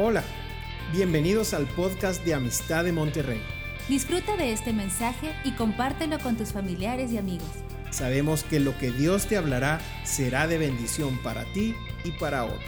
[0.00, 0.22] Hola,
[0.92, 3.42] bienvenidos al podcast de Amistad de Monterrey.
[3.88, 7.48] Disfruta de este mensaje y compártelo con tus familiares y amigos.
[7.90, 11.74] Sabemos que lo que Dios te hablará será de bendición para ti
[12.04, 12.62] y para otros.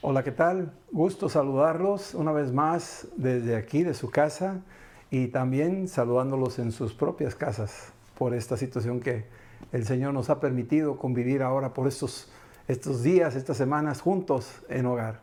[0.00, 0.72] Hola, ¿qué tal?
[0.90, 4.62] Gusto saludarlos una vez más desde aquí, de su casa,
[5.10, 9.26] y también saludándolos en sus propias casas por esta situación que
[9.72, 12.30] el Señor nos ha permitido convivir ahora por estos,
[12.68, 15.20] estos días, estas semanas juntos en hogar.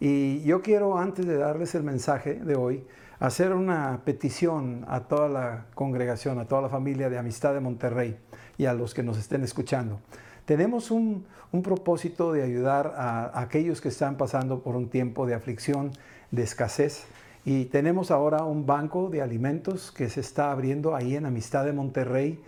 [0.00, 2.84] Y yo quiero, antes de darles el mensaje de hoy,
[3.18, 8.16] hacer una petición a toda la congregación, a toda la familia de Amistad de Monterrey
[8.56, 10.00] y a los que nos estén escuchando.
[10.44, 15.34] Tenemos un, un propósito de ayudar a aquellos que están pasando por un tiempo de
[15.34, 15.90] aflicción,
[16.30, 17.04] de escasez.
[17.44, 21.72] Y tenemos ahora un banco de alimentos que se está abriendo ahí en Amistad de
[21.72, 22.40] Monterrey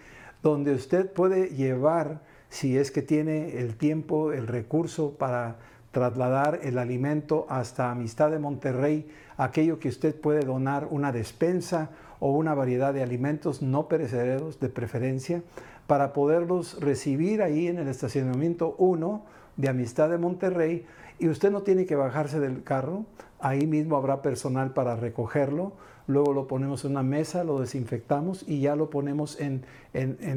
[0.42, 5.58] donde usted puede llevar, si es que tiene el tiempo, el recurso para
[5.90, 12.32] trasladar el alimento hasta Amistad de Monterrey, aquello que usted puede donar, una despensa o
[12.32, 15.42] una variedad de alimentos no perecederos de preferencia,
[15.86, 19.24] para poderlos recibir ahí en el estacionamiento 1
[19.56, 20.86] de Amistad de Monterrey
[21.18, 23.04] y usted no tiene que bajarse del carro,
[23.40, 25.72] ahí mismo habrá personal para recogerlo
[26.10, 29.62] luego lo ponemos en una mesa, lo desinfectamos y ya lo ponemos en,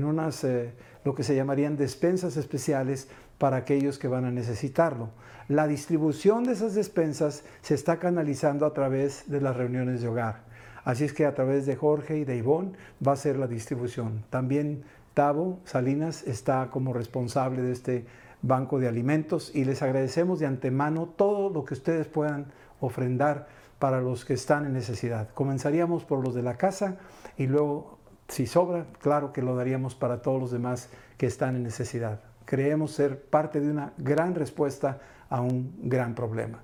[0.04, 0.72] unas, eh,
[1.04, 5.10] lo que se llamarían despensas especiales para aquellos que van a necesitarlo.
[5.50, 10.44] La distribución de esas despensas se está canalizando a través de las reuniones de hogar.
[10.86, 12.74] Así es que a través de Jorge y de Ivonne
[13.06, 14.24] va a ser la distribución.
[14.30, 18.06] También Tavo Salinas está como responsable de este
[18.42, 22.48] banco de alimentos y les agradecemos de antemano todo lo que ustedes puedan
[22.80, 23.48] ofrendar
[23.84, 25.28] para los que están en necesidad.
[25.34, 26.95] Comenzaríamos por los de la casa
[27.36, 27.98] y luego,
[28.30, 32.22] si sobra, claro que lo daríamos para todos los demás que están en necesidad.
[32.45, 36.59] Creemos ser parte de una gran respuesta a un gran problema.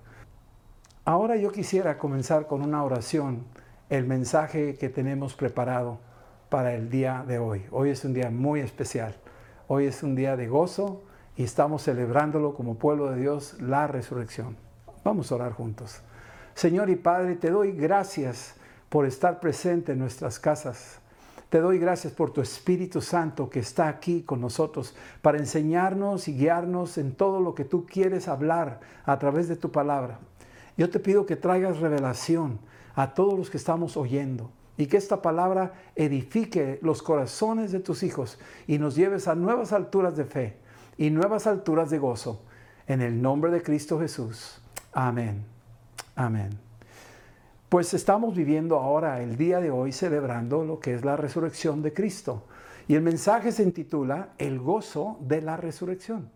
[1.03, 3.43] Ahora yo quisiera comenzar con una oración,
[3.89, 5.99] el mensaje que tenemos preparado
[6.47, 7.65] para el día de hoy.
[7.71, 9.13] Hoy es un día muy especial.
[9.67, 11.03] Hoy es un día de gozo
[11.35, 14.55] y estamos celebrándolo como pueblo de Dios, la resurrección.
[15.03, 16.01] Vamos a orar juntos.
[16.59, 18.53] Señor y Padre, te doy gracias
[18.89, 20.99] por estar presente en nuestras casas.
[21.47, 26.33] Te doy gracias por tu Espíritu Santo que está aquí con nosotros para enseñarnos y
[26.33, 30.19] guiarnos en todo lo que tú quieres hablar a través de tu palabra.
[30.75, 32.59] Yo te pido que traigas revelación
[32.93, 38.03] a todos los que estamos oyendo y que esta palabra edifique los corazones de tus
[38.03, 38.37] hijos
[38.67, 40.57] y nos lleves a nuevas alturas de fe
[40.97, 42.41] y nuevas alturas de gozo.
[42.85, 44.61] En el nombre de Cristo Jesús.
[44.91, 45.58] Amén.
[46.19, 46.49] Amén.
[47.69, 51.93] Pues estamos viviendo ahora, el día de hoy, celebrando lo que es la resurrección de
[51.93, 52.43] Cristo.
[52.89, 56.29] Y el mensaje se intitula El gozo de la resurrección.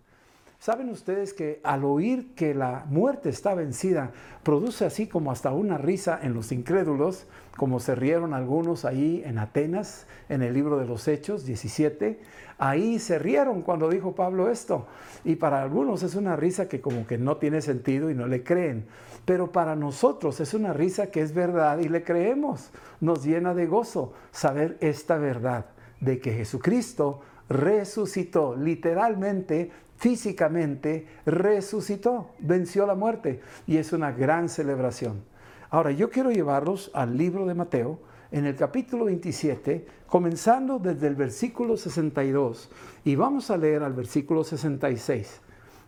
[0.63, 4.11] ¿Saben ustedes que al oír que la muerte está vencida,
[4.43, 7.25] produce así como hasta una risa en los incrédulos,
[7.57, 12.17] como se rieron algunos ahí en Atenas, en el libro de los Hechos 17?
[12.59, 14.87] Ahí se rieron cuando dijo Pablo esto.
[15.25, 18.45] Y para algunos es una risa que como que no tiene sentido y no le
[18.45, 18.85] creen.
[19.25, 22.69] Pero para nosotros es una risa que es verdad y le creemos.
[23.01, 25.65] Nos llena de gozo saber esta verdad
[25.99, 27.19] de que Jesucristo
[27.49, 29.71] resucitó, literalmente,
[30.03, 35.23] físicamente, resucitó, venció la muerte y es una gran celebración.
[35.69, 37.99] Ahora, yo quiero llevarlos al libro de Mateo,
[38.29, 42.69] en el capítulo 27, comenzando desde el versículo 62,
[43.05, 45.39] y vamos a leer al versículo 66.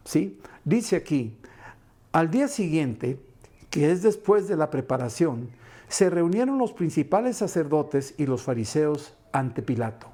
[0.05, 0.39] ¿sí?
[0.63, 1.37] Dice aquí,
[2.13, 3.19] al día siguiente,
[3.69, 5.49] que es después de la preparación,
[5.89, 10.07] se reunieron los principales sacerdotes y los fariseos ante Pilato.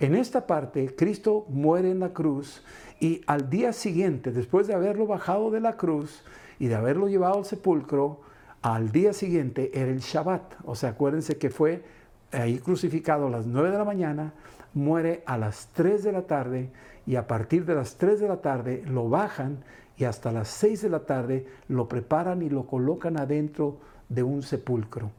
[0.00, 2.64] En esta parte, Cristo muere en la cruz
[3.00, 6.22] y al día siguiente, después de haberlo bajado de la cruz
[6.58, 8.20] y de haberlo llevado al sepulcro,
[8.62, 10.42] al día siguiente era el Shabbat.
[10.64, 11.82] O sea, acuérdense que fue
[12.30, 14.34] ahí crucificado a las 9 de la mañana,
[14.74, 16.70] muere a las 3 de la tarde
[17.06, 19.64] y a partir de las 3 de la tarde lo bajan
[19.96, 24.42] y hasta las 6 de la tarde lo preparan y lo colocan adentro de un
[24.42, 25.10] sepulcro.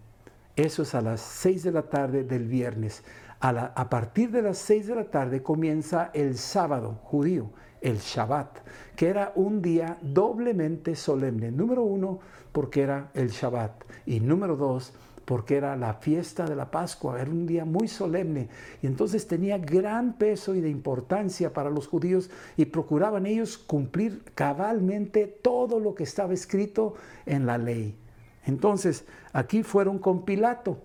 [0.55, 3.03] Eso es a las 6 de la tarde del viernes.
[3.39, 7.49] A, partir de las 6 de la tarde comienza el sábado judío,
[7.81, 8.59] el Shabbat,
[8.95, 11.51] que era un día doblemente solemne.
[11.51, 12.19] Número uno,
[12.51, 13.83] porque era el Shabbat.
[14.05, 14.93] Y número dos,
[15.25, 18.49] porque era la fiesta de la Pascua, era un día muy solemne
[18.81, 24.23] y entonces tenía gran peso y de importancia para los judíos y procuraban ellos cumplir
[24.35, 26.95] cabalmente todo lo que estaba escrito
[27.25, 27.95] en la ley.
[28.45, 30.79] Entonces, aquí fueron con Pilato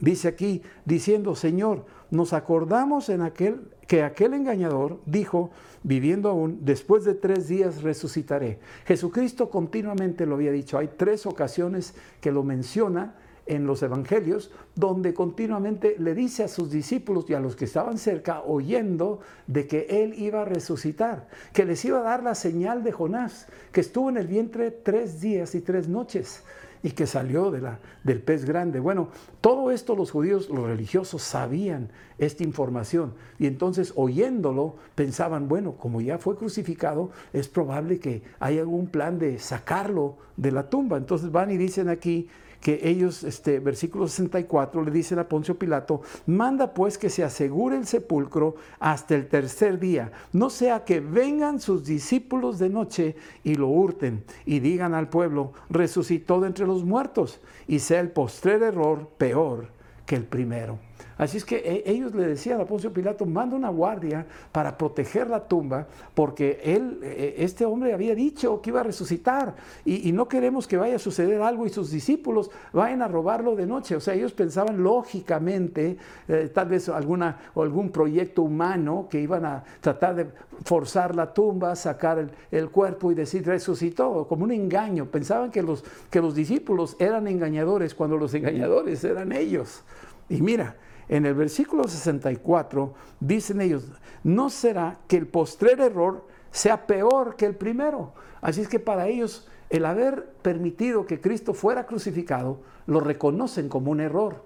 [0.00, 5.50] Dice aquí, diciendo, Señor, nos acordamos en aquel, que aquel engañador dijo,
[5.82, 8.58] viviendo aún, después de tres días resucitaré.
[8.86, 10.78] Jesucristo continuamente lo había dicho.
[10.78, 13.14] Hay tres ocasiones que lo menciona
[13.46, 17.98] en los evangelios, donde continuamente le dice a sus discípulos y a los que estaban
[17.98, 22.82] cerca, oyendo de que él iba a resucitar, que les iba a dar la señal
[22.82, 26.42] de Jonás, que estuvo en el vientre tres días y tres noches
[26.84, 28.78] y que salió de la, del pez grande.
[28.78, 29.08] Bueno,
[29.40, 31.88] todo esto los judíos, los religiosos, sabían
[32.18, 38.60] esta información y entonces oyéndolo pensaban, bueno, como ya fue crucificado, es probable que haya
[38.60, 40.98] algún plan de sacarlo de la tumba.
[40.98, 42.28] Entonces van y dicen aquí
[42.64, 47.76] que ellos, este, versículo 64, le dicen a Poncio Pilato, manda pues que se asegure
[47.76, 53.56] el sepulcro hasta el tercer día, no sea que vengan sus discípulos de noche y
[53.56, 57.38] lo hurten y digan al pueblo, resucitó de entre los muertos,
[57.68, 59.68] y sea el postrer error peor
[60.06, 60.78] que el primero.
[61.16, 65.30] Así es que eh, ellos le decían a Poncio Pilato, manda una guardia para proteger
[65.30, 70.28] la tumba, porque él, eh, este hombre había dicho que iba a resucitar y, no
[70.28, 73.96] queremos que vaya a suceder algo y sus discípulos vayan a robarlo de noche.
[73.96, 75.96] O sea, ellos pensaban lógicamente,
[76.28, 80.26] eh, tal vez alguna, algún proyecto humano que iban a tratar de
[80.64, 85.06] forzar la tumba, sacar el, el cuerpo y decir resucitó, como un engaño.
[85.06, 89.82] Pensaban que los, que los discípulos eran engañadores cuando los engañadores eran ellos.
[90.28, 90.76] Y mira,
[91.08, 93.84] en el versículo 64 dicen ellos,
[94.22, 98.14] no será que el postrer error sea peor que el primero.
[98.40, 103.90] Así es que para ellos el haber permitido que Cristo fuera crucificado lo reconocen como
[103.90, 104.44] un error.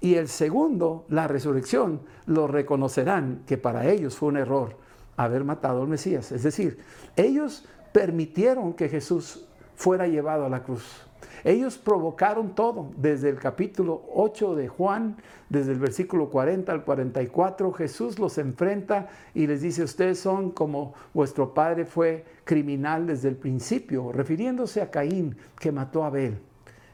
[0.00, 4.76] Y el segundo, la resurrección, lo reconocerán que para ellos fue un error
[5.16, 6.32] haber matado al Mesías.
[6.32, 6.78] Es decir,
[7.16, 9.46] ellos permitieron que Jesús
[9.76, 11.06] fuera llevado a la cruz.
[11.44, 15.16] Ellos provocaron todo, desde el capítulo 8 de Juan,
[15.48, 20.94] desde el versículo 40 al 44, Jesús los enfrenta y les dice, ustedes son como
[21.12, 26.38] vuestro padre fue criminal desde el principio, refiriéndose a Caín que mató a Abel,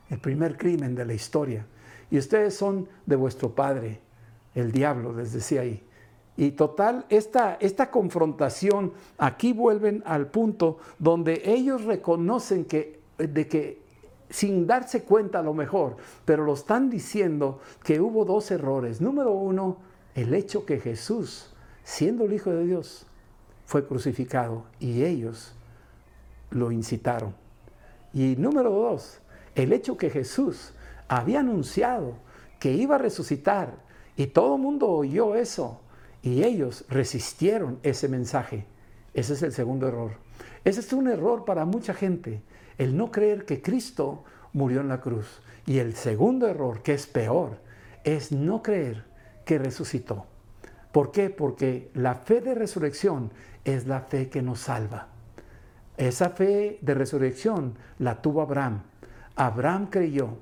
[0.09, 1.67] el primer crimen de la historia.
[2.11, 4.01] Y ustedes son de vuestro padre,
[4.55, 5.85] el diablo, les decía ahí.
[6.39, 13.88] Y total, esta, esta confrontación, aquí vuelven al punto donde ellos reconocen que, de que
[14.31, 19.01] sin darse cuenta a lo mejor, pero lo están diciendo que hubo dos errores.
[19.01, 19.79] Número uno,
[20.15, 23.07] el hecho que Jesús, siendo el Hijo de Dios,
[23.65, 25.55] fue crucificado y ellos
[26.51, 27.35] lo incitaron.
[28.13, 29.21] Y número dos,
[29.55, 30.73] el hecho que Jesús
[31.09, 32.15] había anunciado
[32.59, 33.83] que iba a resucitar
[34.17, 35.81] y todo el mundo oyó eso
[36.23, 38.67] y ellos resistieron ese mensaje.
[39.15, 40.13] Ese es el segundo error.
[40.65, 42.43] Ese es un error para mucha gente
[42.79, 45.41] el no creer que Cristo murió en la cruz.
[45.67, 47.59] Y el segundo error, que es peor,
[48.05, 49.05] es no creer
[49.45, 50.27] que resucitó.
[50.93, 51.29] ¿Por qué?
[51.29, 53.31] Porque la fe de resurrección
[53.65, 55.09] es la fe que nos salva.
[55.97, 58.83] Esa fe de resurrección la tuvo Abraham.
[59.37, 60.39] Abraham creyó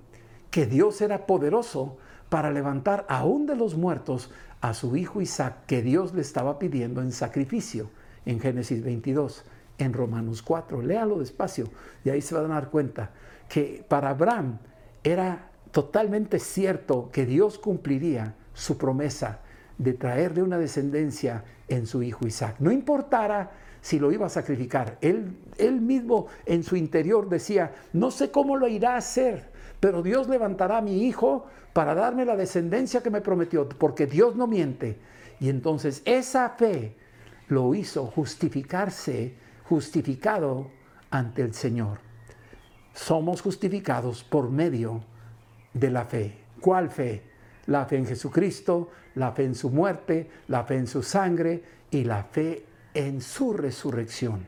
[0.51, 1.97] que Dios era poderoso
[2.29, 4.31] para levantar aún de los muertos
[4.61, 7.91] a su hijo Isaac, que Dios le estaba pidiendo en sacrificio
[8.25, 9.45] en Génesis 22
[9.79, 10.83] en Romanos 4.
[10.83, 11.69] Léalo despacio
[12.05, 13.11] y ahí se van a dar cuenta
[13.49, 14.59] que para Abraham
[15.03, 19.41] era totalmente cierto que Dios cumpliría su promesa
[19.79, 22.57] de traerle una descendencia en su hijo Isaac.
[22.59, 24.99] No importara si lo iba a sacrificar.
[25.01, 30.03] Él, él mismo en su interior decía, no sé cómo lo irá a hacer, pero
[30.03, 34.47] Dios levantará a mi hijo para darme la descendencia que me prometió, porque Dios no
[34.47, 34.97] miente.
[35.39, 36.97] Y entonces esa fe
[37.49, 39.35] lo hizo justificarse
[39.69, 40.71] justificado
[41.11, 41.99] ante el Señor.
[42.95, 45.03] Somos justificados por medio
[45.75, 46.39] de la fe.
[46.61, 47.23] ¿Cuál fe?
[47.67, 52.05] La fe en Jesucristo, la fe en su muerte, la fe en su sangre y
[52.05, 54.47] la fe en su resurrección.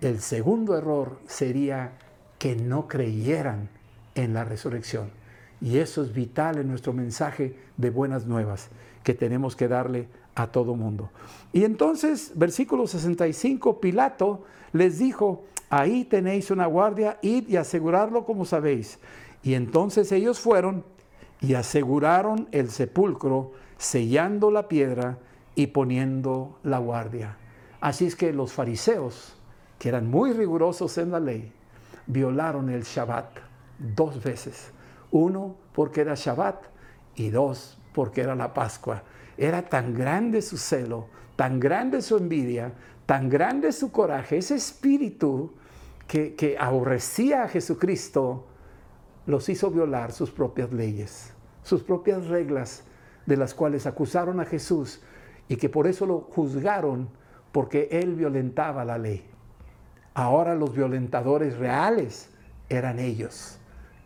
[0.00, 1.92] El segundo error sería
[2.38, 3.68] que no creyeran
[4.14, 5.10] en la resurrección.
[5.60, 8.70] Y eso es vital en nuestro mensaje de buenas nuevas
[9.08, 11.08] que tenemos que darle a todo mundo.
[11.54, 18.44] Y entonces, versículo 65, Pilato les dijo, ahí tenéis una guardia, id y asegurarlo como
[18.44, 18.98] sabéis.
[19.42, 20.84] Y entonces ellos fueron
[21.40, 25.16] y aseguraron el sepulcro, sellando la piedra
[25.54, 27.38] y poniendo la guardia.
[27.80, 29.38] Así es que los fariseos,
[29.78, 31.50] que eran muy rigurosos en la ley,
[32.06, 33.38] violaron el Shabbat
[33.78, 34.70] dos veces.
[35.10, 36.62] Uno porque era Shabbat
[37.16, 39.02] y dos porque era la Pascua.
[39.36, 42.72] Era tan grande su celo, tan grande su envidia,
[43.06, 45.52] tan grande su coraje, ese espíritu
[46.06, 48.46] que, que aborrecía a Jesucristo,
[49.26, 52.84] los hizo violar sus propias leyes, sus propias reglas
[53.26, 55.02] de las cuales acusaron a Jesús
[55.48, 57.10] y que por eso lo juzgaron
[57.52, 59.26] porque él violentaba la ley.
[60.14, 62.30] Ahora los violentadores reales
[62.68, 63.58] eran ellos.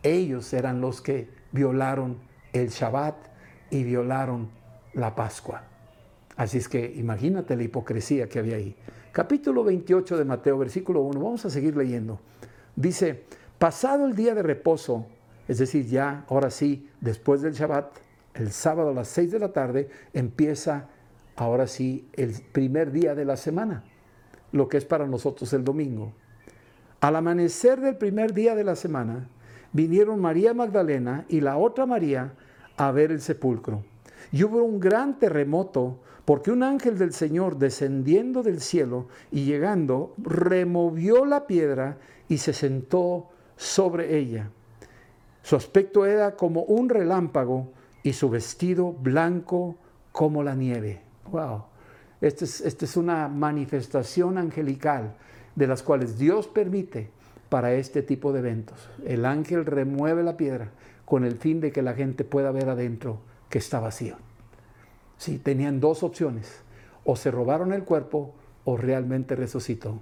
[0.03, 2.17] Ellos eran los que violaron
[2.51, 3.15] el Shabbat
[3.73, 4.49] y violaron
[4.93, 5.63] la Pascua.
[6.35, 8.75] Así es que imagínate la hipocresía que había ahí.
[9.11, 11.19] Capítulo 28 de Mateo, versículo 1.
[11.19, 12.19] Vamos a seguir leyendo.
[12.75, 13.23] Dice,
[13.57, 15.07] pasado el día de reposo,
[15.47, 17.97] es decir, ya, ahora sí, después del Shabbat,
[18.35, 20.89] el sábado a las 6 de la tarde, empieza,
[21.35, 23.83] ahora sí, el primer día de la semana,
[24.51, 26.13] lo que es para nosotros el domingo.
[27.01, 29.29] Al amanecer del primer día de la semana,
[29.71, 32.33] vinieron María Magdalena y la otra María
[32.77, 33.83] a ver el sepulcro.
[34.31, 40.13] Y hubo un gran terremoto porque un ángel del Señor descendiendo del cielo y llegando,
[40.17, 41.97] removió la piedra
[42.29, 44.49] y se sentó sobre ella.
[45.41, 49.75] Su aspecto era como un relámpago y su vestido blanco
[50.13, 51.01] como la nieve.
[51.29, 51.65] Wow.
[52.21, 55.15] Esta es, esta es una manifestación angelical
[55.55, 57.09] de las cuales Dios permite
[57.49, 58.89] para este tipo de eventos.
[59.05, 60.71] El ángel remueve la piedra
[61.05, 63.19] con el fin de que la gente pueda ver adentro
[63.49, 64.15] que está vacío.
[65.17, 66.61] Sí, tenían dos opciones.
[67.05, 68.33] O se robaron el cuerpo
[68.65, 69.99] o realmente resucitó.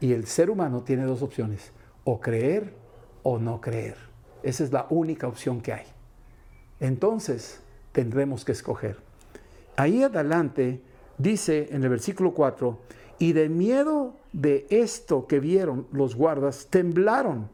[0.00, 1.72] Y el ser humano tiene dos opciones.
[2.04, 2.74] O creer
[3.22, 3.96] o no creer.
[4.42, 5.86] Esa es la única opción que hay.
[6.80, 7.60] Entonces
[7.92, 8.98] tendremos que escoger.
[9.76, 10.82] Ahí adelante
[11.18, 12.78] dice en el versículo 4,
[13.18, 17.48] y de miedo de esto que vieron los guardas, temblaron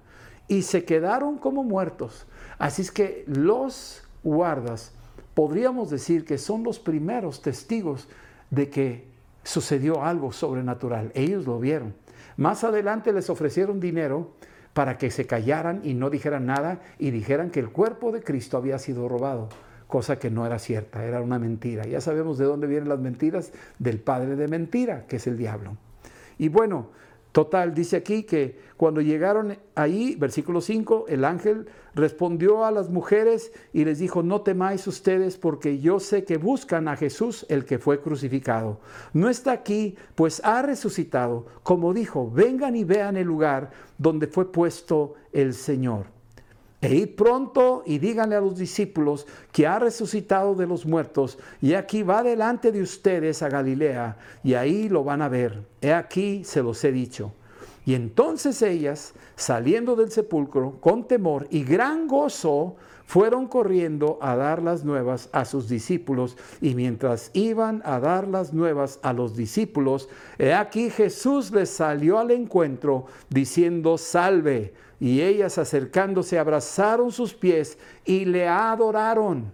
[0.48, 2.26] y se quedaron como muertos.
[2.62, 4.92] Así es que los guardas
[5.34, 8.06] podríamos decir que son los primeros testigos
[8.50, 9.08] de que
[9.42, 11.10] sucedió algo sobrenatural.
[11.16, 11.92] Ellos lo vieron.
[12.36, 14.30] Más adelante les ofrecieron dinero
[14.74, 18.58] para que se callaran y no dijeran nada y dijeran que el cuerpo de Cristo
[18.58, 19.48] había sido robado,
[19.88, 21.84] cosa que no era cierta, era una mentira.
[21.84, 23.50] Ya sabemos de dónde vienen las mentiras,
[23.80, 25.76] del padre de mentira, que es el diablo.
[26.38, 26.90] Y bueno,
[27.32, 33.52] Total, dice aquí que cuando llegaron ahí, versículo 5, el ángel respondió a las mujeres
[33.72, 37.78] y les dijo, no temáis ustedes porque yo sé que buscan a Jesús el que
[37.78, 38.80] fue crucificado.
[39.12, 41.46] No está aquí, pues ha resucitado.
[41.62, 46.06] Como dijo, vengan y vean el lugar donde fue puesto el Señor.
[46.80, 51.74] E id pronto y díganle a los discípulos que ha resucitado de los muertos, y
[51.74, 55.62] aquí va delante de ustedes a Galilea, y ahí lo van a ver.
[55.80, 57.32] He aquí se los he dicho.
[57.84, 64.62] Y entonces ellas, saliendo del sepulcro con temor y gran gozo, fueron corriendo a dar
[64.62, 70.08] las nuevas a sus discípulos, y mientras iban a dar las nuevas a los discípulos,
[70.38, 77.76] he aquí Jesús les salió al encuentro, diciendo, salve y ellas acercándose abrazaron sus pies
[78.04, 79.52] y le adoraron.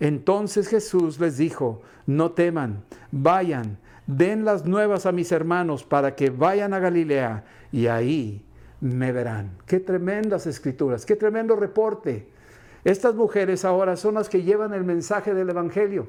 [0.00, 3.76] Entonces Jesús les dijo, no teman, vayan,
[4.08, 8.42] den las nuevas a mis hermanos para que vayan a Galilea y ahí
[8.80, 9.58] me verán.
[9.66, 12.26] Qué tremendas escrituras, qué tremendo reporte.
[12.84, 16.08] Estas mujeres ahora son las que llevan el mensaje del Evangelio.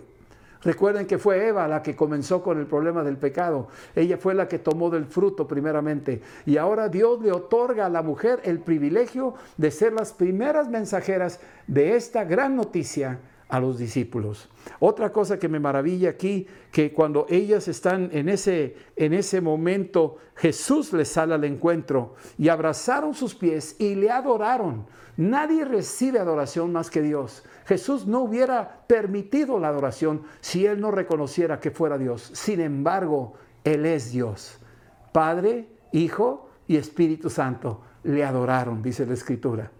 [0.61, 3.67] Recuerden que fue Eva la que comenzó con el problema del pecado.
[3.95, 6.21] Ella fue la que tomó del fruto primeramente.
[6.45, 11.39] Y ahora Dios le otorga a la mujer el privilegio de ser las primeras mensajeras
[11.67, 14.47] de esta gran noticia a los discípulos.
[14.79, 20.17] Otra cosa que me maravilla aquí, que cuando ellas están en ese, en ese momento,
[20.35, 24.85] Jesús les sale al encuentro y abrazaron sus pies y le adoraron.
[25.17, 27.43] Nadie recibe adoración más que Dios.
[27.65, 32.31] Jesús no hubiera permitido la adoración si él no reconociera que fuera Dios.
[32.33, 34.59] Sin embargo, Él es Dios.
[35.11, 39.71] Padre, Hijo y Espíritu Santo le adoraron, dice la Escritura.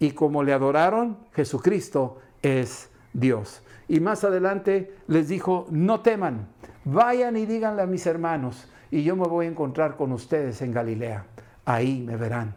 [0.00, 3.62] Y como le adoraron, Jesucristo es Dios.
[3.88, 6.48] Y más adelante les dijo, no teman,
[6.84, 10.72] vayan y díganle a mis hermanos, y yo me voy a encontrar con ustedes en
[10.72, 11.24] Galilea.
[11.64, 12.54] Ahí me verán.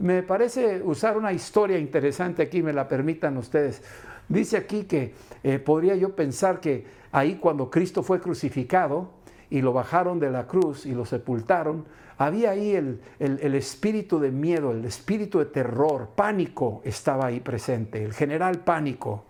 [0.00, 3.82] Me parece usar una historia interesante aquí, me la permitan ustedes.
[4.28, 9.10] Dice aquí que eh, podría yo pensar que ahí cuando Cristo fue crucificado
[9.50, 11.84] y lo bajaron de la cruz y lo sepultaron,
[12.16, 18.04] había ahí el, el, espíritu de miedo, el espíritu de terror, pánico estaba ahí presente,
[18.04, 19.24] el general pánico.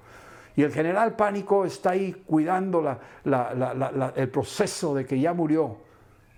[0.56, 5.78] Y el general pánico está ahí cuidando el proceso de que ya murió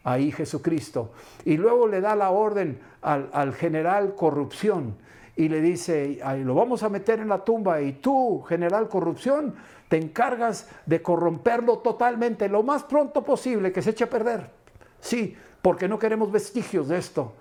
[0.05, 1.13] ahí Jesucristo.
[1.45, 4.97] Y luego le da la orden al, al general corrupción
[5.37, 9.55] y le dice, lo vamos a meter en la tumba y tú, general corrupción,
[9.89, 14.51] te encargas de corromperlo totalmente lo más pronto posible, que se eche a perder.
[15.01, 17.33] Sí, porque no queremos vestigios de esto.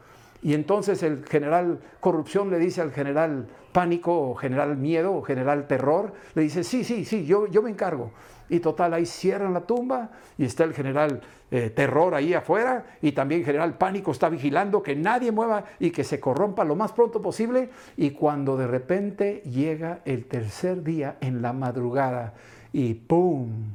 [0.44, 5.68] Y entonces el general corrupción le dice al general pánico o general miedo o general
[5.68, 8.12] terror, le dice, sí, sí, sí, yo, yo me encargo.
[8.50, 11.22] Y total, ahí cierran la tumba y está el general
[11.52, 15.92] eh, terror ahí afuera y también el general pánico está vigilando que nadie mueva y
[15.92, 17.70] que se corrompa lo más pronto posible.
[17.96, 22.34] Y cuando de repente llega el tercer día en la madrugada
[22.74, 23.74] y ¡pum!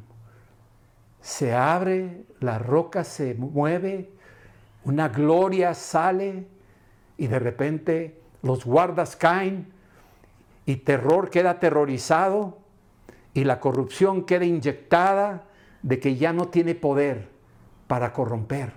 [1.22, 4.10] Se abre, la roca se mueve,
[4.84, 6.46] una gloria sale
[7.18, 9.72] y de repente los guardas caen
[10.64, 12.58] y terror queda aterrorizado
[13.34, 15.44] y la corrupción queda inyectada
[15.82, 17.28] de que ya no tiene poder
[17.86, 18.72] para corromper,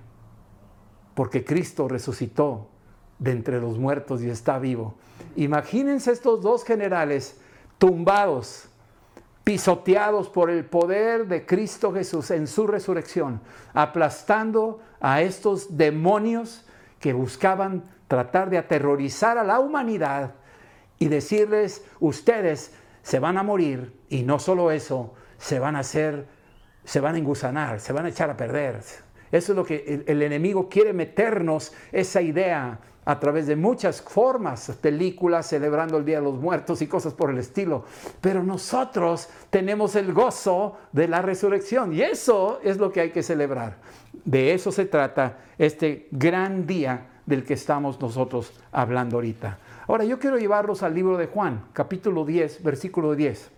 [1.16, 2.70] porque Cristo resucitó
[3.18, 4.96] de entre los muertos y está vivo.
[5.36, 7.40] Imagínense estos dos generales
[7.78, 8.70] tumbados,
[9.44, 13.42] pisoteados por el poder de Cristo Jesús en su resurrección,
[13.74, 16.66] aplastando a estos demonios
[17.00, 20.34] que buscaban tratar de aterrorizar a la humanidad
[20.98, 22.74] y decirles, ustedes
[23.04, 26.26] se van a morir y no solo eso, se van a hacer,
[26.84, 28.82] se van a engusanar, se van a echar a perder.
[29.32, 34.02] Eso es lo que el, el enemigo quiere meternos, esa idea a través de muchas
[34.02, 37.86] formas, películas celebrando el Día de los Muertos y cosas por el estilo.
[38.22, 43.24] Pero nosotros tenemos el gozo de la resurrección y eso es lo que hay que
[43.24, 43.78] celebrar.
[44.26, 49.60] De eso se trata este gran día del que estamos nosotros hablando ahorita.
[49.88, 53.52] Ahora yo quiero llevarlos al libro de Juan, capítulo 10, versículo 10.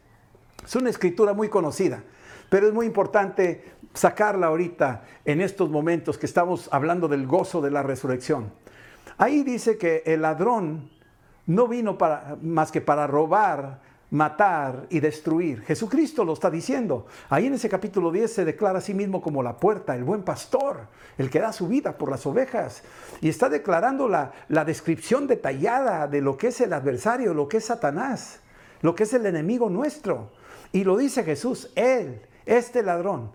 [0.65, 2.03] Es una escritura muy conocida,
[2.49, 3.63] pero es muy importante
[3.93, 8.51] sacarla ahorita en estos momentos que estamos hablando del gozo de la resurrección.
[9.17, 10.89] Ahí dice que el ladrón
[11.45, 13.79] no vino para, más que para robar,
[14.11, 15.61] matar y destruir.
[15.61, 17.07] Jesucristo lo está diciendo.
[17.29, 20.23] Ahí en ese capítulo 10 se declara a sí mismo como la puerta, el buen
[20.23, 20.87] pastor,
[21.17, 22.83] el que da su vida por las ovejas.
[23.21, 27.57] Y está declarando la, la descripción detallada de lo que es el adversario, lo que
[27.57, 28.41] es Satanás,
[28.81, 30.31] lo que es el enemigo nuestro.
[30.73, 33.31] Y lo dice Jesús, Él, este ladrón,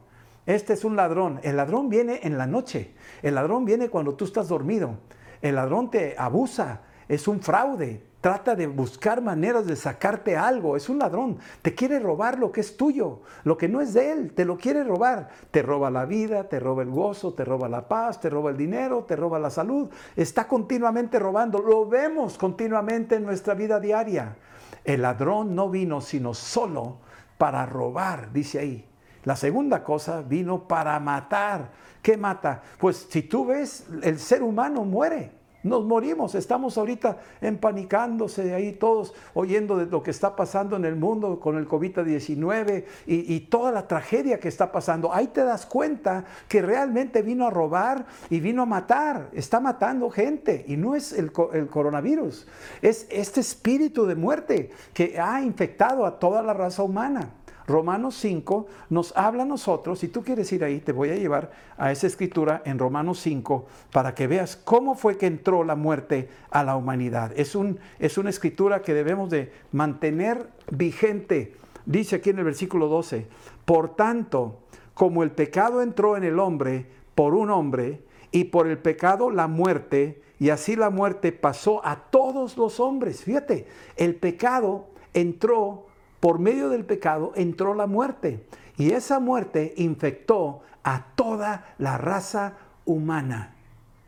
[0.46, 1.40] este es un ladrón.
[1.42, 2.94] El ladrón viene en la noche.
[3.22, 4.98] El ladrón viene cuando tú estás dormido.
[5.42, 6.82] El ladrón te abusa.
[7.08, 10.76] Es un fraude trata de buscar maneras de sacarte algo.
[10.76, 11.38] Es un ladrón.
[11.62, 14.32] Te quiere robar lo que es tuyo, lo que no es de él.
[14.32, 15.28] Te lo quiere robar.
[15.50, 18.56] Te roba la vida, te roba el gozo, te roba la paz, te roba el
[18.56, 19.88] dinero, te roba la salud.
[20.16, 21.60] Está continuamente robando.
[21.60, 24.36] Lo vemos continuamente en nuestra vida diaria.
[24.84, 26.98] El ladrón no vino sino solo
[27.38, 28.88] para robar, dice ahí.
[29.24, 31.70] La segunda cosa vino para matar.
[32.00, 32.62] ¿Qué mata?
[32.78, 35.32] Pues si tú ves, el ser humano muere.
[35.66, 40.94] Nos morimos, estamos ahorita empanicándose ahí todos, oyendo de lo que está pasando en el
[40.94, 45.12] mundo con el COVID-19 y, y, toda la tragedia que está pasando.
[45.12, 50.08] Ahí te das cuenta que realmente vino a robar y vino a matar, está matando
[50.08, 52.46] gente y no es el, el coronavirus,
[52.80, 57.30] es este espíritu de muerte que ha infectado a toda la raza humana.
[57.66, 61.50] Romanos 5 nos habla a nosotros, si tú quieres ir ahí, te voy a llevar
[61.76, 66.28] a esa escritura en Romanos 5 para que veas cómo fue que entró la muerte
[66.50, 67.32] a la humanidad.
[67.36, 71.54] Es, un, es una escritura que debemos de mantener vigente.
[71.84, 73.26] Dice aquí en el versículo 12,
[73.64, 74.60] por tanto,
[74.94, 78.00] como el pecado entró en el hombre por un hombre,
[78.36, 83.22] y por el pecado la muerte, y así la muerte pasó a todos los hombres.
[83.22, 85.85] Fíjate, el pecado entró
[86.26, 92.54] por medio del pecado entró la muerte y esa muerte infectó a toda la raza
[92.84, 93.54] humana.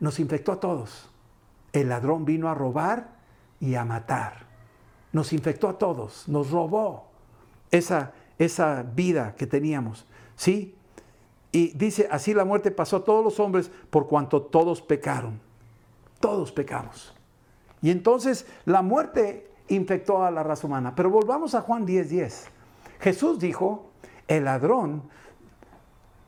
[0.01, 1.09] Nos infectó a todos.
[1.73, 3.11] El ladrón vino a robar
[3.61, 4.47] y a matar.
[5.13, 7.07] Nos infectó a todos, nos robó
[7.71, 10.05] esa, esa vida que teníamos.
[10.35, 10.75] ¿Sí?
[11.53, 15.39] Y dice, así la muerte pasó a todos los hombres por cuanto todos pecaron.
[16.19, 17.15] Todos pecamos.
[17.81, 20.95] Y entonces la muerte infectó a la raza humana.
[20.95, 22.09] Pero volvamos a Juan 10:10.
[22.09, 22.51] 10.
[23.01, 23.91] Jesús dijo,
[24.27, 25.03] el ladrón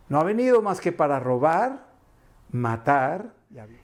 [0.08, 1.86] no ha venido más que para robar,
[2.50, 3.34] matar,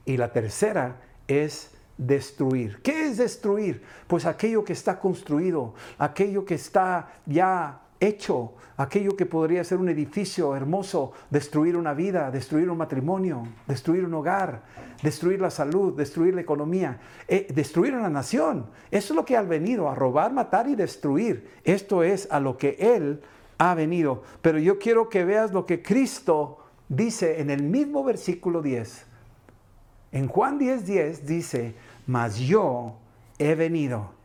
[0.05, 2.81] y la tercera es destruir.
[2.81, 3.83] ¿Qué es destruir?
[4.07, 9.89] Pues aquello que está construido, aquello que está ya hecho, aquello que podría ser un
[9.89, 14.61] edificio hermoso, destruir una vida, destruir un matrimonio, destruir un hogar,
[15.01, 18.67] destruir la salud, destruir la economía, eh, destruir una nación.
[18.91, 21.49] Eso es lo que ha venido, a robar, matar y destruir.
[21.63, 23.21] Esto es a lo que Él
[23.57, 24.23] ha venido.
[24.41, 29.05] Pero yo quiero que veas lo que Cristo dice en el mismo versículo 10.
[30.11, 32.95] En Juan 10:10 10 dice, mas yo
[33.39, 34.16] he venido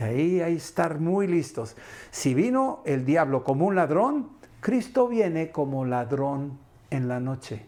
[0.00, 1.76] y ahí hay que estar muy listos.
[2.10, 6.58] Si vino el diablo como un ladrón, Cristo viene como ladrón
[6.88, 7.66] en la noche.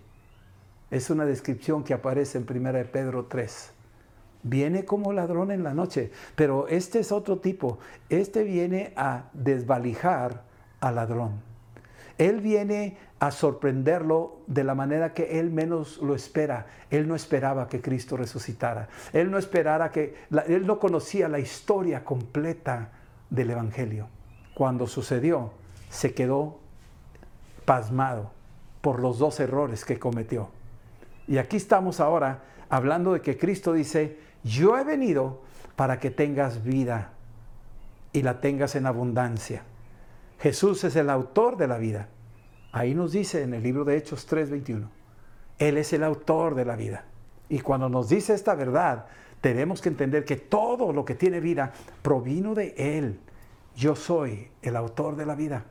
[0.91, 3.73] Es una descripción que aparece en 1 Pedro 3.
[4.45, 7.79] viene como ladrón en la noche, pero este es otro tipo.
[8.09, 10.43] Este viene a desvalijar
[10.81, 11.52] al ladrón.
[12.19, 16.67] Él viene a sorprenderlo de la manera que él menos lo espera.
[16.91, 18.89] Él no esperaba que Cristo resucitara.
[19.13, 20.17] Él no esperara que
[20.49, 22.91] él no conocía la historia completa
[23.31, 24.09] del evangelio.
[24.55, 25.53] Cuando sucedió,
[25.89, 26.59] se quedó
[27.65, 28.33] pasmado
[28.81, 30.51] por los dos errores que cometió.
[31.29, 35.43] Y aquí estamos ahora hablando de que Cristo dice, yo he venido
[35.77, 37.13] para que tengas vida
[38.13, 39.63] y la tengas en abundancia.
[40.43, 42.09] Jesús es el autor de la vida.
[42.73, 44.89] Ahí nos dice en el libro de Hechos 3:21.
[45.57, 47.05] Él es el autor de la vida.
[47.49, 49.07] Y cuando nos dice esta verdad,
[49.41, 53.21] tenemos que entender que todo lo que tiene vida provino de Él.
[53.77, 55.65] Yo soy el autor de la vida.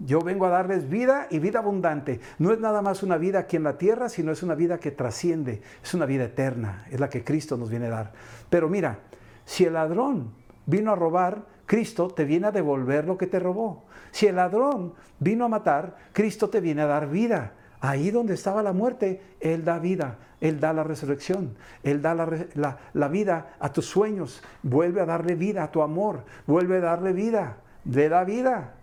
[0.00, 2.20] Yo vengo a darles vida y vida abundante.
[2.40, 4.90] No es nada más una vida aquí en la tierra, sino es una vida que
[4.90, 8.12] trasciende, es una vida eterna, es la que Cristo nos viene a dar.
[8.48, 8.98] Pero mira,
[9.44, 10.32] si el ladrón
[10.66, 13.84] vino a robar, Cristo te viene a devolver lo que te robó.
[14.10, 17.52] Si el ladrón vino a matar, Cristo te viene a dar vida.
[17.80, 21.54] Ahí donde estaba la muerte, Él da vida, Él da la resurrección,
[21.84, 26.24] Él da la, la, vida a tus sueños, vuelve a darle vida a tu amor,
[26.44, 28.74] vuelve a darle vida, le da vida.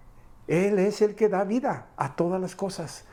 [0.48, 3.04] Él es el que da vida a todas las cosas.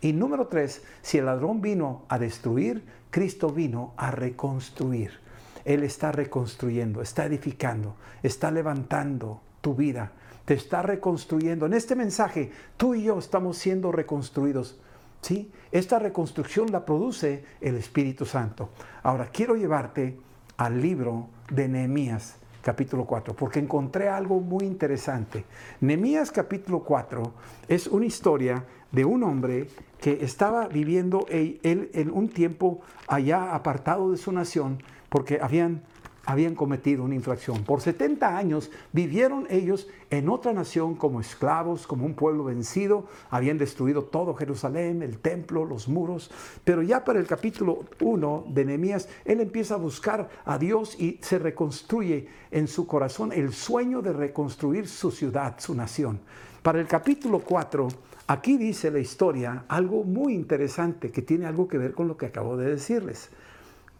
[0.00, 5.23] Y número tres, si el ladrón vino a destruir, Cristo vino a reconstruir.
[5.64, 10.12] Él está reconstruyendo, está edificando, está levantando tu vida,
[10.44, 11.66] te está reconstruyendo.
[11.66, 14.78] En este mensaje, tú y yo estamos siendo reconstruidos.
[15.22, 15.50] ¿sí?
[15.72, 18.70] Esta reconstrucción la produce el Espíritu Santo.
[19.02, 20.18] Ahora, quiero llevarte
[20.56, 25.44] al libro de Nehemías capítulo 4, porque encontré algo muy interesante.
[25.80, 27.22] Nehemías capítulo 4
[27.68, 29.68] es una historia de un hombre
[30.00, 34.78] que estaba viviendo él en un tiempo allá apartado de su nación,
[35.14, 35.84] porque habían
[36.26, 37.62] habían cometido una infracción.
[37.62, 43.06] Por 70 años vivieron ellos en otra nación como esclavos, como un pueblo vencido.
[43.30, 46.32] Habían destruido todo Jerusalén, el templo, los muros.
[46.64, 51.20] Pero ya para el capítulo 1 de Nehemías, él empieza a buscar a Dios y
[51.22, 56.18] se reconstruye en su corazón el sueño de reconstruir su ciudad, su nación.
[56.62, 57.86] Para el capítulo 4,
[58.26, 62.26] aquí dice la historia algo muy interesante que tiene algo que ver con lo que
[62.26, 63.30] acabo de decirles.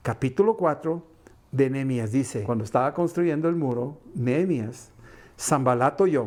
[0.04, 1.02] Capítulo 4
[1.50, 2.12] de Nehemías.
[2.12, 4.90] Dice, cuando estaba construyendo el muro, Nehemías,
[5.40, 6.26] Zambalato yo,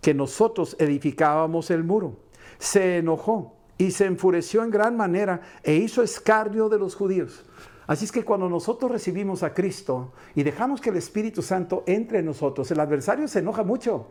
[0.00, 2.16] que nosotros edificábamos el muro,
[2.58, 7.44] se enojó y se enfureció en gran manera e hizo escarnio de los judíos.
[7.86, 12.18] Así es que cuando nosotros recibimos a Cristo y dejamos que el Espíritu Santo entre
[12.18, 14.08] en nosotros, el adversario se enoja mucho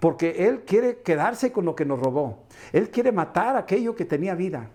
[0.00, 2.44] porque él quiere quedarse con lo que nos robó.
[2.72, 4.70] Él quiere matar aquello que tenía vida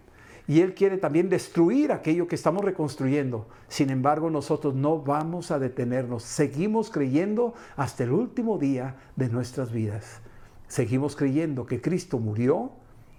[0.47, 3.47] y Él quiere también destruir aquello que estamos reconstruyendo.
[3.67, 6.23] Sin embargo, nosotros no vamos a detenernos.
[6.23, 10.21] Seguimos creyendo hasta el último día de nuestras vidas.
[10.67, 12.71] Seguimos creyendo que Cristo murió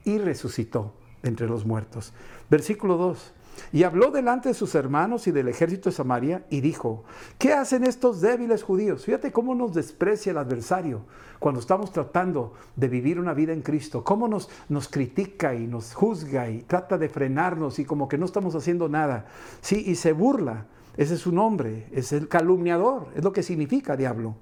[0.05, 2.13] y resucitó entre los muertos.
[2.51, 3.33] Versículo 2.
[3.73, 7.05] Y habló delante de sus hermanos y del ejército de Samaria y dijo,
[7.39, 9.05] ¿qué hacen estos débiles judíos?
[9.05, 11.03] Fíjate cómo nos desprecia el adversario
[11.39, 15.95] cuando estamos tratando de vivir una vida en Cristo, cómo nos, nos critica y nos
[15.95, 19.27] juzga y trata de frenarnos y como que no estamos haciendo nada.
[19.61, 20.67] Sí, y se burla.
[20.97, 24.37] Ese es su nombre, es el calumniador, es lo que significa diablo.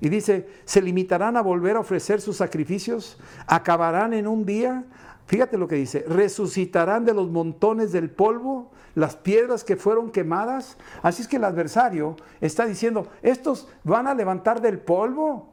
[0.00, 3.16] Y dice, ¿se limitarán a volver a ofrecer sus sacrificios?
[3.46, 4.84] ¿Acabarán en un día?
[5.26, 10.76] Fíjate lo que dice, resucitarán de los montones del polvo las piedras que fueron quemadas.
[11.02, 15.48] Así es que el adversario está diciendo, estos van a levantar del polvo.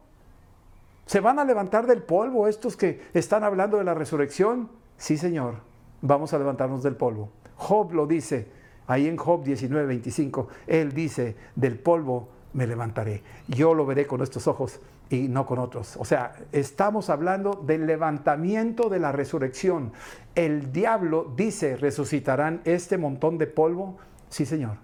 [1.06, 4.70] ¿Se van a levantar del polvo estos que están hablando de la resurrección?
[4.98, 5.56] Sí, Señor,
[6.02, 7.30] vamos a levantarnos del polvo.
[7.56, 8.48] Job lo dice,
[8.88, 13.24] ahí en Job 19, 25, él dice, del polvo me levantaré.
[13.48, 14.80] Yo lo veré con estos ojos
[15.12, 15.98] y no con otros.
[15.98, 19.92] O sea, estamos hablando del levantamiento de la resurrección.
[20.36, 23.98] El diablo dice, resucitarán este montón de polvo.
[24.30, 24.78] Sí, Señor,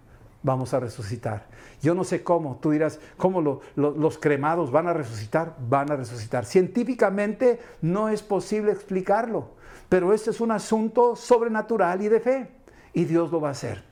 [0.43, 1.47] vamos a resucitar.
[1.81, 5.55] Yo no sé cómo, tú dirás, ¿cómo los cremados van a resucitar?
[5.69, 6.45] Van a resucitar.
[6.45, 9.51] Científicamente no es posible explicarlo,
[9.87, 12.51] pero este es un asunto sobrenatural y de fe,
[12.93, 13.83] y Dios lo va a hacer.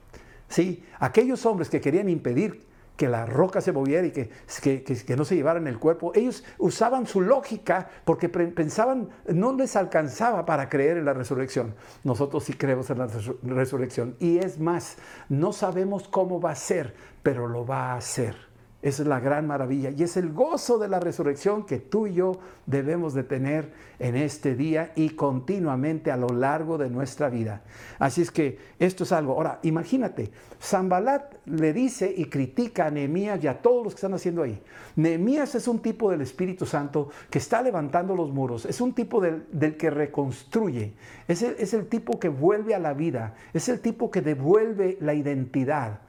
[0.48, 2.66] Sí, aquellos hombres que querían impedir
[2.96, 4.30] que la roca se moviera y que,
[4.62, 6.12] que, no se llevaran el cuerpo.
[6.14, 11.74] Ellos usaban su lógica porque pensaban, no les alcanzaba para creer en la resurrección.
[12.04, 13.08] Nosotros sí creemos en la
[13.42, 14.16] resurrección.
[14.18, 14.96] Y es más,
[15.28, 18.55] no sabemos cómo va a ser, pero lo va a hacer.
[18.86, 22.14] Esa es la gran maravilla y es el gozo de la resurrección que tú y
[22.14, 27.64] yo debemos de tener en este día y continuamente a lo largo de nuestra vida.
[27.98, 29.32] Así es que esto es algo.
[29.32, 30.30] Ahora, imagínate,
[30.62, 34.62] Zambalat le dice y critica a Nehemías y a todos los que están haciendo ahí.
[34.94, 39.20] Nehemías es un tipo del Espíritu Santo que está levantando los muros, es un tipo
[39.20, 40.94] del, que reconstruye,
[41.26, 45.12] es es el tipo que vuelve a la vida, es el tipo que devuelve la
[45.12, 46.05] identidad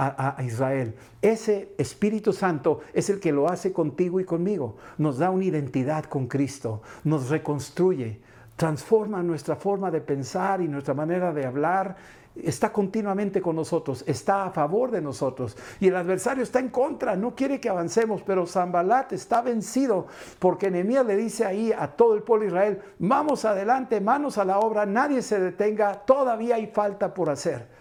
[0.00, 0.94] a, Israel.
[1.20, 4.76] Ese Espíritu Santo es el que lo hace contigo y conmigo.
[4.96, 8.20] Nos da una identidad con Cristo, nos reconstruye,
[8.56, 11.96] transforma nuestra forma de pensar y nuestra manera de hablar
[12.36, 15.56] está continuamente con nosotros, está a favor de nosotros.
[15.80, 20.06] Y el adversario está en contra, no quiere que avancemos, pero Zambalat está vencido
[20.38, 24.46] porque Nehemías le dice ahí a todo el pueblo de Israel, vamos adelante, manos a
[24.46, 27.79] la obra, nadie se detenga, todavía hay falta por hacer.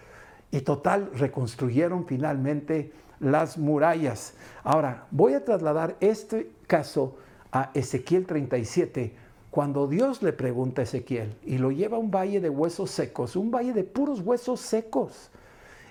[0.52, 4.34] Y total, reconstruyeron finalmente las murallas.
[4.64, 7.18] Ahora, voy a trasladar este caso
[7.52, 9.14] a Ezequiel 37,
[9.52, 13.36] cuando Dios le pregunta a Ezequiel y lo lleva a un valle de huesos secos,
[13.36, 15.32] un valle de puros huesos secos,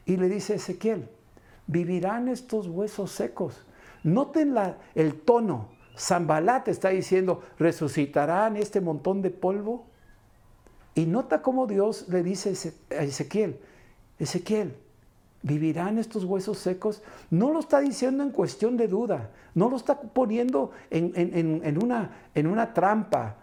[0.06, 1.08] y le dice a Ezequiel,
[1.66, 3.64] vivirán estos huesos secos.
[4.02, 4.54] Noten
[4.94, 5.68] el tono.
[5.96, 9.84] Zambalat está diciendo, resucitarán este montón de polvo.
[10.94, 12.54] Y nota cómo Dios le dice
[12.90, 13.60] a Ezequiel,
[14.18, 14.76] Ezequiel,
[15.42, 17.02] ¿vivirán estos huesos secos?
[17.30, 22.46] No lo está diciendo en cuestión de duda, no lo está poniendo en, una, en
[22.46, 23.36] una trampa.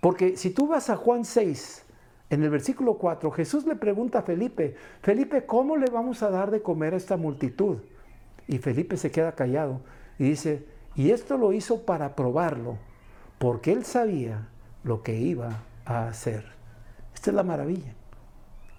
[0.00, 1.84] Porque si tú vas a Juan 6,
[2.30, 6.50] en el versículo 4, Jesús le pregunta a Felipe, Felipe, ¿cómo le vamos a dar
[6.50, 7.78] de comer a esta multitud?
[8.48, 9.80] Y Felipe se queda callado
[10.18, 12.78] y dice, y esto lo hizo para probarlo,
[13.38, 14.48] porque él sabía
[14.82, 16.44] lo que iba a hacer.
[17.14, 17.94] Esta es la maravilla.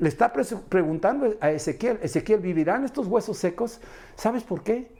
[0.03, 3.79] Le está preguntando a Ezequiel, Ezequiel, ¿vivirán estos huesos secos?
[4.17, 4.91] ¿Sabes por qué?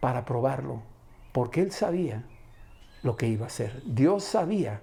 [0.00, 0.82] Para probarlo,
[1.32, 2.26] porque él sabía
[3.02, 3.82] lo que iba a hacer.
[3.86, 4.82] Dios sabía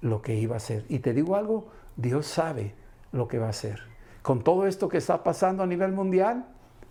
[0.00, 0.84] lo que iba a hacer.
[0.88, 2.74] Y te digo algo, Dios sabe
[3.12, 3.82] lo que va a hacer.
[4.22, 6.46] Con todo esto que está pasando a nivel mundial,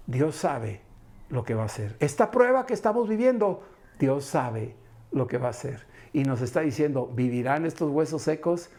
[0.08, 0.80] Dios sabe
[1.28, 1.98] lo que va a hacer.
[2.00, 3.64] Esta prueba que estamos viviendo,
[4.00, 4.78] Dios sabe
[5.12, 5.86] lo que va a hacer.
[6.14, 8.70] Y nos está diciendo, ¿vivirán estos huesos secos?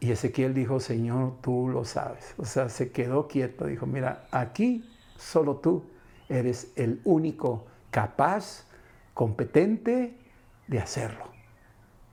[0.00, 2.34] Y Ezequiel dijo, Señor, tú lo sabes.
[2.36, 5.84] O sea, se quedó quieto, dijo, mira, aquí solo tú
[6.28, 8.64] eres el único capaz,
[9.14, 10.16] competente
[10.68, 11.24] de hacerlo.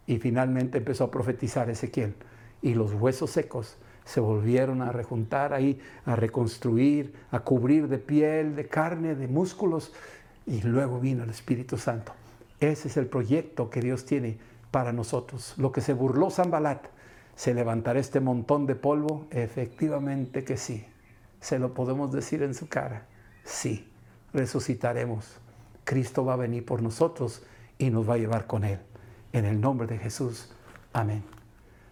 [0.08, 2.15] Y finalmente empezó a profetizar Ezequiel.
[2.62, 8.56] Y los huesos secos se volvieron a rejuntar ahí, a reconstruir, a cubrir de piel,
[8.56, 9.93] de carne, de músculos.
[10.48, 12.13] Y luego vino el Espíritu Santo.
[12.60, 14.38] Ese es el proyecto que Dios tiene
[14.71, 15.54] para nosotros.
[15.58, 16.95] Lo que se burló Zambalat
[17.36, 19.28] ¿Se levantará este montón de polvo?
[19.30, 20.86] Efectivamente que sí.
[21.41, 23.06] Se lo podemos decir en su cara.
[23.43, 23.88] Sí,
[24.34, 25.38] resucitaremos.
[25.84, 27.43] Cristo va a venir por nosotros
[27.78, 28.80] y nos va a llevar con Él.
[29.34, 30.50] En el nombre de Jesús.
[30.93, 31.24] Amén.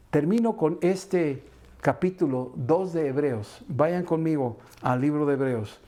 [0.10, 1.44] Termino con este
[1.82, 3.64] capítulo 2 de Hebreos.
[3.68, 5.80] Vayan conmigo al libro de Hebreos,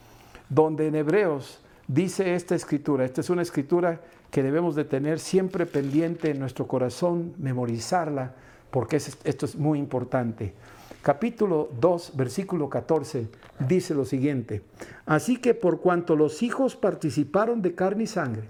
[0.50, 3.06] donde en Hebreos dice esta escritura.
[3.06, 8.36] Esta es una escritura que debemos de tener siempre pendiente en nuestro corazón, memorizarla
[8.76, 10.54] porque esto es muy importante.
[11.02, 13.30] Capítulo 2, versículo 14,
[13.70, 14.64] dice lo siguiente,
[15.06, 18.50] así que por cuanto los hijos participaron de carne y sangre,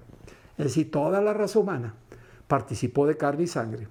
[0.57, 1.93] es decir, toda la raza humana
[2.47, 3.87] participó de carne y sangre,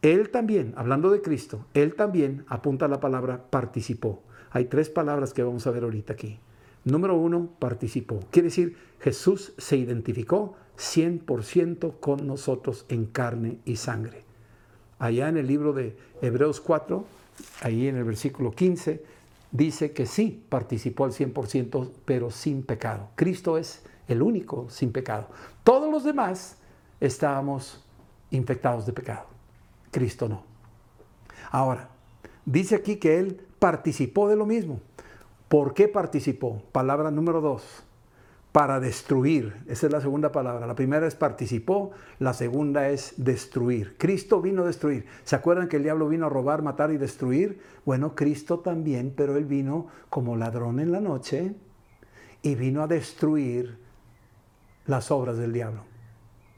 [0.00, 4.22] él también, hablando de Cristo, él también apunta la palabra participó.
[4.52, 6.38] Hay tres palabras que vamos a ver ahorita aquí.
[6.84, 8.20] Número uno, participó.
[8.30, 14.31] Quiere decir, Jesús se identificó 100% con nosotros en carne y sangre
[15.02, 17.04] allá en el libro de Hebreos 4,
[17.62, 19.02] ahí en el versículo 15,
[19.50, 23.08] dice que sí participó al 100%, pero sin pecado.
[23.16, 25.26] Cristo es el único sin pecado.
[25.64, 26.56] Todos los demás
[27.00, 27.84] estábamos
[28.30, 29.26] infectados de pecado.
[29.90, 30.44] Cristo no.
[31.50, 31.88] Ahora,
[32.46, 34.80] dice aquí que Él participó de lo mismo.
[35.48, 36.62] ¿Por qué participó?
[36.70, 37.82] Palabra número dos
[38.52, 39.56] para destruir.
[39.66, 40.66] Esa es la segunda palabra.
[40.66, 43.96] La primera es participó, la segunda es destruir.
[43.96, 45.06] Cristo vino a destruir.
[45.24, 47.60] ¿Se acuerdan que el diablo vino a robar, matar y destruir?
[47.86, 51.54] Bueno, Cristo también, pero él vino como ladrón en la noche
[52.42, 53.78] y vino a destruir
[54.86, 55.84] las obras del diablo.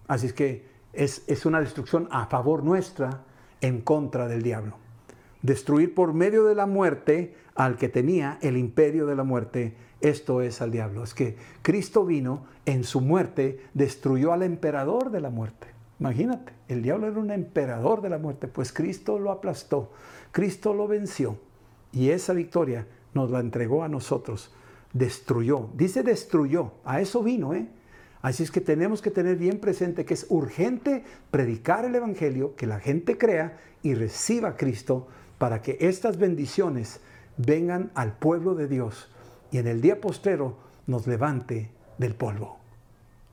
[0.08, 3.22] Así es que es, es una destrucción a favor nuestra
[3.60, 4.76] en contra del diablo.
[5.42, 10.42] Destruir por medio de la muerte al que tenía el imperio de la muerte esto
[10.42, 11.02] es al diablo.
[11.02, 15.68] Es que Cristo vino en su muerte, destruyó al emperador de la muerte.
[15.98, 19.92] Imagínate, el diablo era un emperador de la muerte, pues Cristo lo aplastó,
[20.32, 21.38] Cristo lo venció
[21.92, 24.52] y esa victoria nos la entregó a nosotros.
[24.92, 27.66] Destruyó, dice destruyó, a eso vino, ¿eh?
[28.20, 32.66] Así es que tenemos que tener bien presente que es urgente predicar el Evangelio, que
[32.66, 37.00] la gente crea y reciba a Cristo para que estas bendiciones
[37.36, 39.10] vengan al pueblo de Dios
[39.50, 42.58] y en el día postero nos levante del polvo,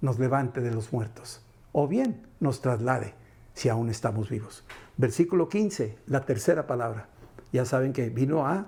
[0.01, 3.13] nos levante de los muertos, o bien nos traslade
[3.53, 4.63] si aún estamos vivos.
[4.97, 7.07] Versículo 15, la tercera palabra.
[7.51, 8.67] Ya saben que vino a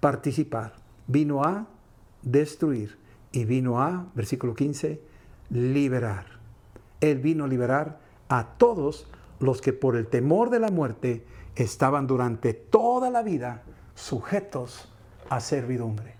[0.00, 0.74] participar,
[1.06, 1.66] vino a
[2.22, 2.98] destruir
[3.32, 5.00] y vino a, versículo 15,
[5.50, 6.26] liberar.
[7.00, 9.06] Él vino a liberar a todos
[9.40, 11.24] los que por el temor de la muerte
[11.56, 13.62] estaban durante toda la vida
[13.98, 14.88] sujetos
[15.28, 16.14] a servidumbre.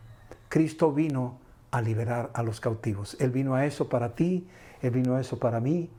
[0.49, 1.39] Cristo vino
[1.71, 3.17] a liberar a los cautivos.
[3.21, 4.49] Él vino a eso para ti,
[4.83, 5.91] Él vino a eso para mí.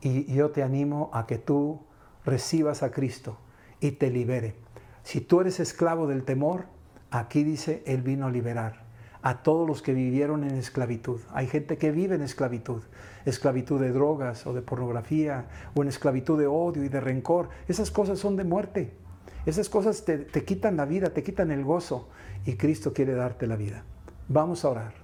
[0.00, 1.80] Y yo te animo a que tú
[2.24, 3.38] recibas a Cristo
[3.80, 4.54] y te libere.
[5.02, 6.66] Si tú eres esclavo del temor,
[7.10, 8.84] aquí dice, Él vino a liberar
[9.22, 11.20] a todos los que vivieron en esclavitud.
[11.32, 12.82] Hay gente que vive en esclavitud,
[13.24, 17.48] esclavitud de drogas o de pornografía, o en esclavitud de odio y de rencor.
[17.66, 19.03] Esas cosas son de muerte.
[19.46, 22.08] Esas cosas te, te quitan la vida, te quitan el gozo,
[22.46, 23.84] y Cristo quiere darte la vida.
[24.28, 24.94] Vamos a orar.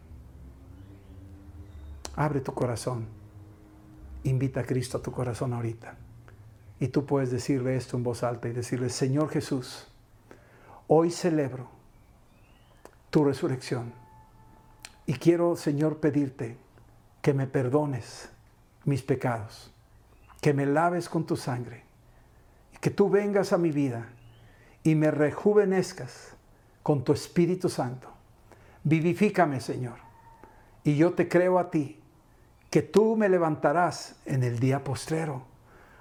[2.16, 3.06] Abre tu corazón.
[4.24, 5.96] Invita a Cristo a tu corazón ahorita.
[6.78, 9.86] Y tú puedes decirle esto en voz alta y decirle, Señor Jesús,
[10.86, 11.68] hoy celebro
[13.10, 13.92] tu resurrección.
[15.06, 16.56] Y quiero, Señor, pedirte
[17.20, 18.30] que me perdones
[18.84, 19.72] mis pecados,
[20.40, 21.84] que me laves con tu sangre,
[22.80, 24.08] que tú vengas a mi vida
[24.82, 26.34] y me rejuvenezcas
[26.82, 28.08] con tu Espíritu Santo.
[28.82, 29.98] Vivifícame, Señor,
[30.84, 32.00] y yo te creo a ti,
[32.70, 35.42] que tú me levantarás en el día postrero.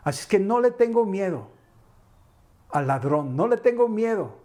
[0.03, 1.49] Así que no le tengo miedo
[2.71, 4.39] al ladrón, no le tengo miedo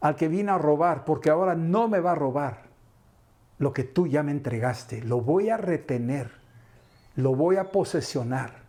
[0.00, 2.66] al que vino a robar, porque ahora no me va a robar
[3.58, 6.32] lo que tú ya me entregaste, lo voy a retener,
[7.14, 8.62] lo voy a posesionar,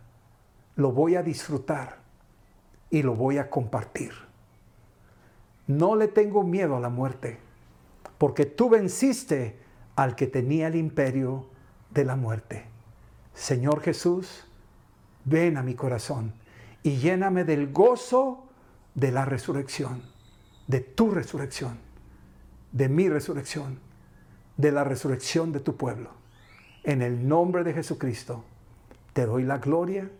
[0.76, 1.98] lo voy a disfrutar
[2.90, 4.27] y lo voy a compartir.
[5.68, 7.38] No le tengo miedo a la muerte,
[8.18, 9.56] porque tú venciste
[9.94, 11.46] al que tenía el imperio
[11.90, 12.64] de la muerte.
[13.34, 14.44] Señor Jesús,
[15.24, 16.32] ven a mi corazón
[16.82, 18.48] y lléname del gozo
[18.96, 20.02] de la resurrección,
[20.66, 21.78] de tu resurrección,
[22.72, 23.86] de mi resurrección
[24.58, 26.10] de la resurrección de tu pueblo.
[26.84, 28.44] En el nombre de Jesucristo,
[29.14, 30.10] te doy la gloria,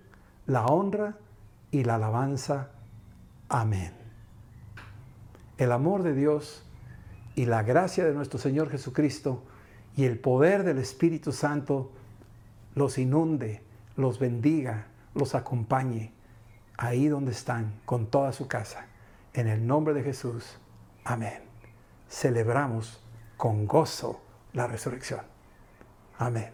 [0.47, 1.19] la honra
[1.71, 2.71] y la alabanza.
[3.49, 3.98] Amén.
[5.59, 6.63] El amor de Dios
[7.35, 9.45] y la gracia de nuestro Señor Jesucristo
[9.97, 11.91] y el poder del Espíritu Santo
[12.75, 13.63] los inunde,
[13.97, 16.13] los bendiga, los acompañe
[16.77, 18.87] ahí donde están, con toda su casa.
[19.35, 20.59] En el nombre de Jesús.
[21.05, 21.43] Amén.
[22.09, 23.03] Celebramos
[23.37, 24.21] con gozo
[24.53, 25.23] la resurrección.
[26.19, 26.51] Amén.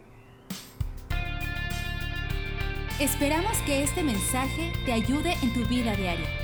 [2.99, 6.44] Esperamos que este mensaje te ayude en tu vida diaria.